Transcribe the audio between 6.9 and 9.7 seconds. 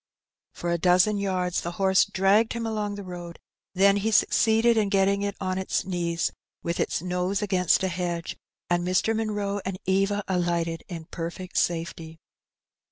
nose against a hedge, and Mr. Munroe